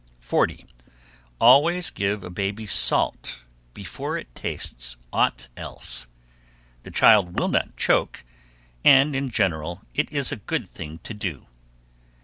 40. 0.19 0.65
Always 1.39 1.91
give 1.91 2.23
a 2.23 2.31
baby 2.31 2.65
salt 2.65 3.41
before 3.75 4.17
it 4.17 4.33
tastes 4.33 4.97
aught 5.13 5.47
else. 5.55 6.07
The 6.81 6.89
child 6.89 7.37
will 7.39 7.49
not 7.49 7.77
choke, 7.77 8.23
and 8.83 9.15
in 9.15 9.29
general 9.29 9.81
it 9.93 10.11
is 10.11 10.31
a 10.31 10.37
good 10.37 10.67
thing 10.67 10.97
to 11.03 11.13
do. 11.13 11.45